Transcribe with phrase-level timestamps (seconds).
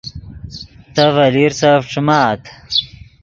[0.93, 2.41] تے ڤے لیرسف ݯیمآت